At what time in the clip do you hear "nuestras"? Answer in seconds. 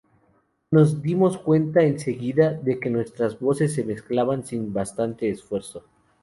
2.89-3.39